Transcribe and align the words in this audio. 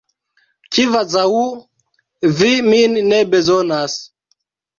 Kvazaŭ 0.71 1.25
vi 2.39 2.49
min 2.71 2.97
ne 3.11 3.21
bezonas. 3.37 4.01